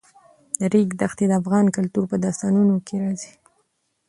[0.59, 3.31] د ریګ دښتې د افغان کلتور په داستانونو کې راځي.